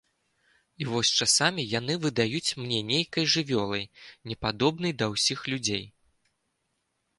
[0.83, 3.85] І вось часамі яны выдаюць мне нейкай жывёлай,
[4.33, 5.85] непадобнай да ўсіх людзей.